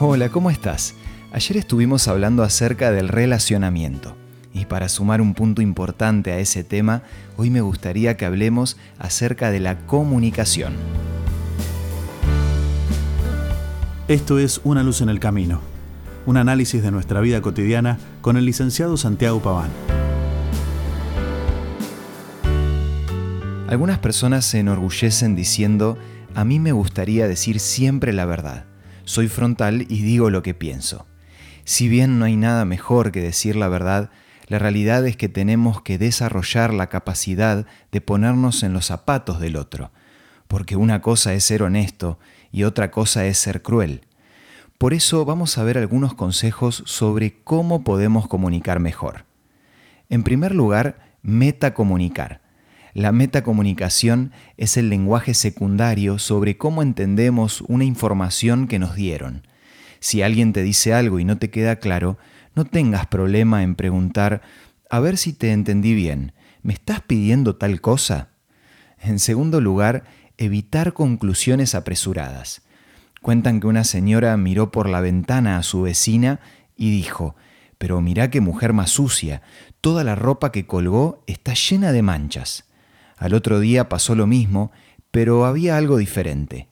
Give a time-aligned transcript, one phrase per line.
[0.00, 0.94] Hola, ¿cómo estás?
[1.32, 4.14] Ayer estuvimos hablando acerca del relacionamiento.
[4.54, 7.02] Y para sumar un punto importante a ese tema,
[7.36, 10.74] hoy me gustaría que hablemos acerca de la comunicación.
[14.06, 15.62] Esto es Una luz en el camino,
[16.26, 19.70] un análisis de nuestra vida cotidiana con el licenciado Santiago Paván.
[23.66, 25.98] Algunas personas se enorgullecen diciendo,
[26.36, 28.67] a mí me gustaría decir siempre la verdad
[29.08, 31.06] soy frontal y digo lo que pienso.
[31.64, 34.10] Si bien no hay nada mejor que decir la verdad,
[34.48, 39.56] la realidad es que tenemos que desarrollar la capacidad de ponernos en los zapatos del
[39.56, 39.92] otro,
[40.46, 42.18] porque una cosa es ser honesto
[42.52, 44.02] y otra cosa es ser cruel.
[44.76, 49.24] Por eso vamos a ver algunos consejos sobre cómo podemos comunicar mejor.
[50.10, 52.42] En primer lugar, metacomunicar.
[52.94, 59.46] La metacomunicación es el lenguaje secundario sobre cómo entendemos una información que nos dieron.
[60.00, 62.18] Si alguien te dice algo y no te queda claro,
[62.54, 64.42] no tengas problema en preguntar,
[64.90, 68.30] a ver si te entendí bien, ¿me estás pidiendo tal cosa?
[69.00, 70.04] En segundo lugar,
[70.38, 72.62] evitar conclusiones apresuradas.
[73.20, 76.40] Cuentan que una señora miró por la ventana a su vecina
[76.76, 77.36] y dijo,
[77.76, 79.42] pero mirá qué mujer más sucia,
[79.80, 82.67] toda la ropa que colgó está llena de manchas.
[83.18, 84.70] Al otro día pasó lo mismo,
[85.10, 86.68] pero había algo diferente.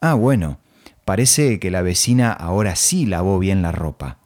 [0.00, 0.58] Ah, bueno,
[1.04, 4.18] parece que la vecina ahora sí lavó bien la ropa.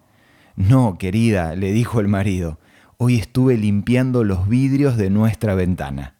[0.54, 2.58] No, querida, le dijo el marido,
[2.98, 6.14] hoy estuve limpiando los vidrios de nuestra ventana.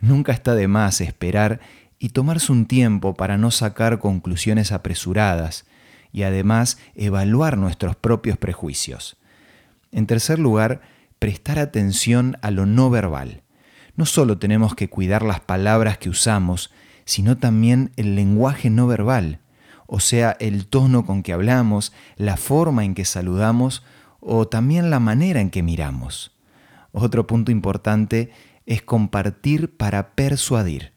[0.00, 1.60] Nunca está de más esperar
[1.98, 5.66] y tomarse un tiempo para no sacar conclusiones apresuradas
[6.12, 9.18] y además evaluar nuestros propios prejuicios.
[9.92, 10.80] En tercer lugar,
[11.18, 13.42] prestar atención a lo no verbal
[13.96, 16.70] no solo tenemos que cuidar las palabras que usamos,
[17.04, 19.40] sino también el lenguaje no verbal,
[19.86, 23.82] o sea, el tono con que hablamos, la forma en que saludamos
[24.20, 26.36] o también la manera en que miramos.
[26.92, 28.30] Otro punto importante
[28.66, 30.92] es compartir para persuadir.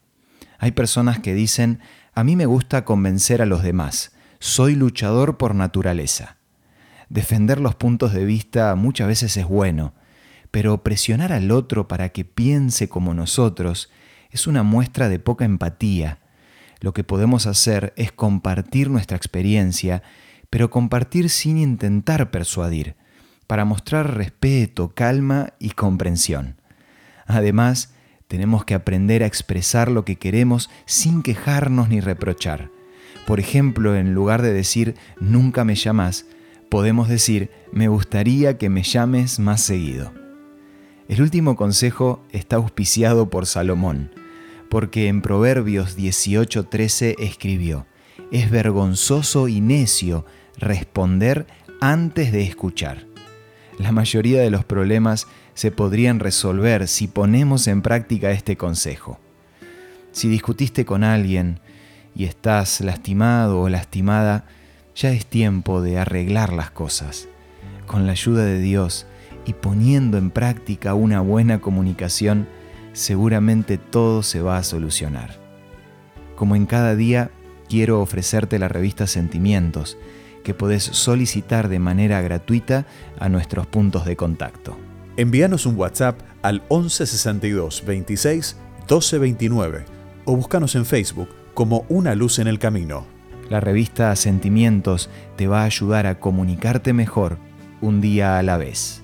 [0.58, 1.80] Hay personas que dicen,
[2.14, 6.36] a mí me gusta convencer a los demás, soy luchador por naturaleza.
[7.08, 9.94] Defender los puntos de vista muchas veces es bueno,
[10.54, 13.90] pero presionar al otro para que piense como nosotros
[14.30, 16.20] es una muestra de poca empatía.
[16.78, 20.04] Lo que podemos hacer es compartir nuestra experiencia,
[20.50, 22.94] pero compartir sin intentar persuadir,
[23.48, 26.54] para mostrar respeto, calma y comprensión.
[27.26, 27.92] Además,
[28.28, 32.70] tenemos que aprender a expresar lo que queremos sin quejarnos ni reprochar.
[33.26, 36.26] Por ejemplo, en lugar de decir nunca me llamas,
[36.70, 40.23] podemos decir me gustaría que me llames más seguido.
[41.06, 44.10] El último consejo está auspiciado por Salomón,
[44.70, 47.86] porque en Proverbios 18:13 escribió,
[48.30, 50.24] es vergonzoso y necio
[50.56, 51.46] responder
[51.80, 53.06] antes de escuchar.
[53.78, 59.20] La mayoría de los problemas se podrían resolver si ponemos en práctica este consejo.
[60.12, 61.60] Si discutiste con alguien
[62.14, 64.46] y estás lastimado o lastimada,
[64.94, 67.28] ya es tiempo de arreglar las cosas.
[67.86, 69.06] Con la ayuda de Dios,
[69.44, 72.48] y poniendo en práctica una buena comunicación,
[72.92, 75.38] seguramente todo se va a solucionar.
[76.36, 77.30] Como en cada día,
[77.68, 79.98] quiero ofrecerte la revista Sentimientos,
[80.42, 82.86] que podés solicitar de manera gratuita
[83.18, 84.76] a nuestros puntos de contacto.
[85.16, 89.84] Envíanos un WhatsApp al 1162 26 1229
[90.24, 93.06] o búscanos en Facebook como Una Luz en el Camino.
[93.48, 97.38] La revista Sentimientos te va a ayudar a comunicarte mejor
[97.80, 99.03] un día a la vez.